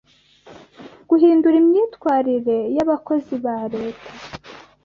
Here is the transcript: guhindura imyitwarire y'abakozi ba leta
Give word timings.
guhindura 1.09 1.55
imyitwarire 1.61 2.57
y'abakozi 2.75 3.33
ba 3.43 3.57
leta 3.73 4.09